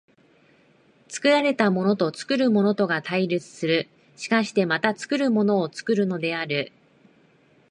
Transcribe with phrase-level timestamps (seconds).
[1.09, 6.71] 作られたものと作るものとが対立する、しかしてまた作るものを作るのである。